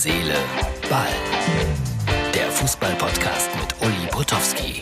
[0.00, 0.36] Seele,
[0.88, 1.08] Ball.
[2.32, 4.80] Der Fußball-Podcast mit Uli Potowski.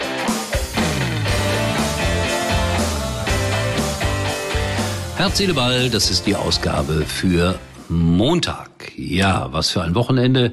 [5.16, 7.58] Herz, Seele, Ball, das ist die Ausgabe für
[7.88, 8.92] Montag.
[8.94, 10.52] Ja, was für ein Wochenende.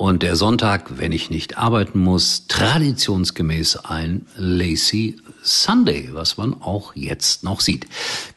[0.00, 6.96] Und der Sonntag, wenn ich nicht arbeiten muss, traditionsgemäß ein Lazy Sunday, was man auch
[6.96, 7.86] jetzt noch sieht.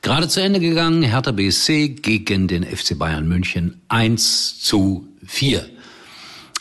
[0.01, 5.65] Gerade zu Ende gegangen, Hertha BSC gegen den FC Bayern München 1 zu 4.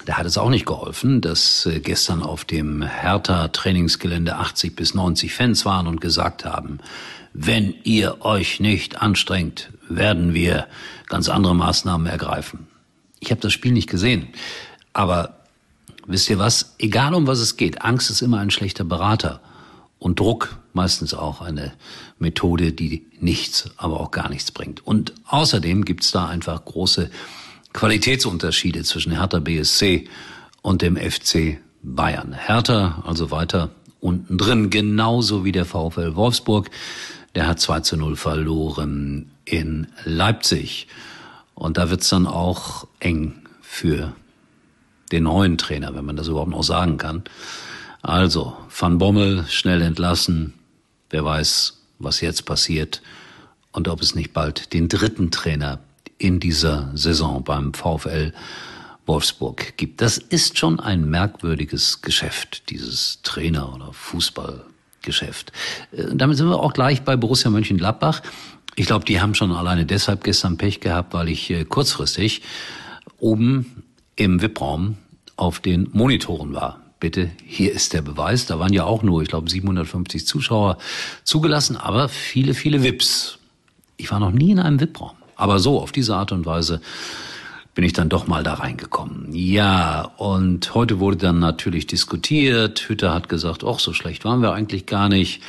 [0.06, 4.94] Da hat es auch nicht geholfen, dass äh, gestern auf dem Hertha Trainingsgelände 80 bis
[4.94, 6.78] 90 Fans waren und gesagt haben,
[7.32, 10.68] wenn ihr euch nicht anstrengt, werden wir
[11.08, 12.68] ganz andere Maßnahmen ergreifen.
[13.18, 14.28] Ich habe das Spiel nicht gesehen,
[14.92, 15.36] aber
[16.06, 16.74] wisst ihr was?
[16.78, 19.40] Egal um was es geht, Angst ist immer ein schlechter Berater
[19.98, 21.72] und Druck meistens auch eine
[22.18, 24.86] Methode, die nichts, aber auch gar nichts bringt.
[24.86, 27.10] Und außerdem gibt's da einfach große
[27.72, 30.08] Qualitätsunterschiede zwischen Hertha BSC
[30.60, 32.32] und dem FC Bayern.
[32.32, 33.70] Hertha also weiter
[34.00, 36.70] unten drin, genauso wie der VfL Wolfsburg.
[37.34, 40.86] Der hat 2 zu 0 verloren in Leipzig.
[41.54, 44.12] Und da wird's dann auch eng für
[45.12, 47.22] den neuen Trainer, wenn man das überhaupt noch sagen kann.
[48.02, 50.54] Also, Van Bommel schnell entlassen.
[51.10, 53.02] Wer weiß, was jetzt passiert
[53.70, 55.78] und ob es nicht bald den dritten Trainer
[56.18, 58.32] in dieser Saison beim VfL
[59.06, 60.00] Wolfsburg gibt.
[60.00, 65.52] Das ist schon ein merkwürdiges Geschäft, dieses Trainer- oder Fußballgeschäft.
[65.92, 68.22] Äh, damit sind wir auch gleich bei Borussia Mönchengladbach.
[68.76, 72.42] Ich glaube, die haben schon alleine deshalb gestern Pech gehabt, weil ich äh, kurzfristig
[73.18, 73.82] oben
[74.16, 74.96] im VIP-Raum
[75.36, 76.80] auf den Monitoren war.
[77.00, 78.46] Bitte, hier ist der Beweis.
[78.46, 80.78] Da waren ja auch nur, ich glaube, 750 Zuschauer
[81.24, 83.38] zugelassen, aber viele, viele VIPs.
[83.96, 85.16] Ich war noch nie in einem VIP-Raum.
[85.34, 86.80] Aber so, auf diese Art und Weise
[87.74, 89.34] bin ich dann doch mal da reingekommen.
[89.34, 92.88] Ja, und heute wurde dann natürlich diskutiert.
[92.88, 95.42] Hütter hat gesagt, ach, so schlecht waren wir eigentlich gar nicht.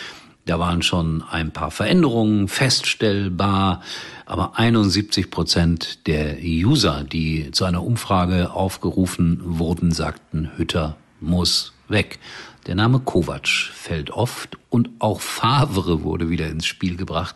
[0.46, 3.82] Da waren schon ein paar Veränderungen feststellbar,
[4.26, 12.20] aber 71 Prozent der User, die zu einer Umfrage aufgerufen wurden, sagten, Hütter muss weg.
[12.68, 17.36] Der Name Kovac fällt oft und auch Favre wurde wieder ins Spiel gebracht,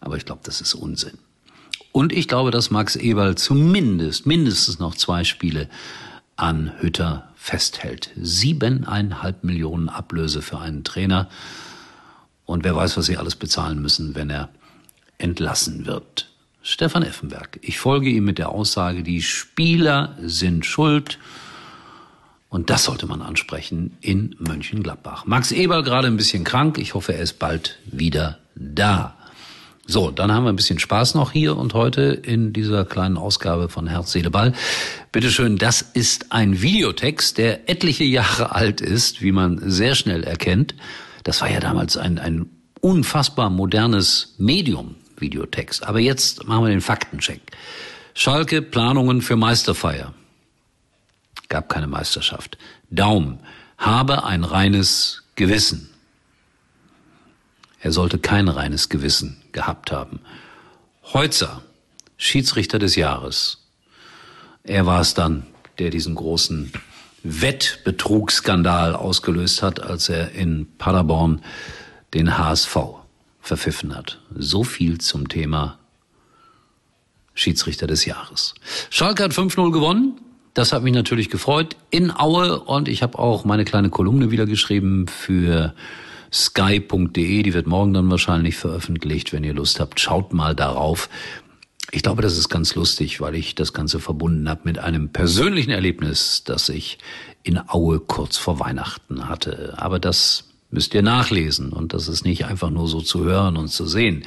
[0.00, 1.18] aber ich glaube, das ist Unsinn.
[1.92, 5.68] Und ich glaube, dass Max Eberl zumindest, mindestens noch zwei Spiele
[6.36, 8.10] an Hütter festhält.
[8.20, 11.28] Siebeneinhalb Millionen Ablöse für einen Trainer.
[12.46, 14.48] Und wer weiß, was sie alles bezahlen müssen, wenn er
[15.18, 16.30] entlassen wird.
[16.62, 17.58] Stefan Effenberg.
[17.62, 21.18] Ich folge ihm mit der Aussage, die Spieler sind schuld.
[22.48, 25.26] Und das sollte man ansprechen in Mönchengladbach.
[25.26, 26.78] Max Eberl gerade ein bisschen krank.
[26.78, 29.16] Ich hoffe, er ist bald wieder da.
[29.88, 33.68] So, dann haben wir ein bisschen Spaß noch hier und heute in dieser kleinen Ausgabe
[33.68, 34.52] von Herz, Seele, Ball.
[35.12, 40.74] Bitteschön, das ist ein Videotext, der etliche Jahre alt ist, wie man sehr schnell erkennt.
[41.26, 42.48] Das war ja damals ein, ein
[42.80, 45.82] unfassbar modernes Medium, Videotext.
[45.82, 47.40] Aber jetzt machen wir den Faktencheck.
[48.14, 50.14] Schalke Planungen für Meisterfeier.
[51.48, 52.58] Gab keine Meisterschaft.
[52.90, 53.40] Daum.
[53.76, 55.90] Habe ein reines Gewissen.
[57.80, 60.20] Er sollte kein reines Gewissen gehabt haben.
[61.12, 61.60] Heutzer,
[62.18, 63.66] Schiedsrichter des Jahres.
[64.62, 65.44] Er war es dann,
[65.80, 66.72] der diesen großen
[67.26, 71.42] Wettbetrugsskandal ausgelöst hat, als er in Paderborn
[72.14, 72.76] den HSV
[73.40, 74.20] verpfiffen hat.
[74.34, 75.78] So viel zum Thema
[77.34, 78.54] Schiedsrichter des Jahres.
[78.90, 80.20] Schalke hat 5-0 gewonnen.
[80.54, 84.46] Das hat mich natürlich gefreut in Aue und ich habe auch meine kleine Kolumne wieder
[84.46, 85.74] geschrieben für
[86.32, 87.42] sky.de.
[87.42, 89.34] Die wird morgen dann wahrscheinlich veröffentlicht.
[89.34, 91.10] Wenn ihr Lust habt, schaut mal darauf.
[91.92, 95.70] Ich glaube, das ist ganz lustig, weil ich das Ganze verbunden habe mit einem persönlichen
[95.70, 96.98] Erlebnis, das ich
[97.42, 99.74] in Aue kurz vor Weihnachten hatte.
[99.76, 103.68] Aber das müsst ihr nachlesen und das ist nicht einfach nur so zu hören und
[103.68, 104.24] zu sehen,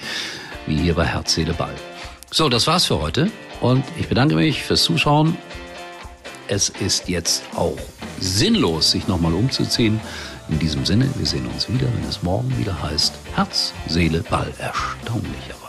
[0.68, 1.76] wie hier bei Herz, Seele, Ball.
[2.32, 5.38] So, das war's für heute und ich bedanke mich fürs Zuschauen.
[6.48, 7.78] Es ist jetzt auch
[8.20, 10.00] sinnlos, sich nochmal umzuziehen.
[10.48, 14.52] In diesem Sinne, wir sehen uns wieder, wenn es morgen wieder heißt Herz, Seele, Ball,
[14.58, 15.69] erstaunlicherweise.